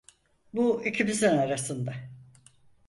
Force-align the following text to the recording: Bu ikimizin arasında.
Bu 0.53 0.83
ikimizin 0.85 1.27
arasında. 1.37 1.93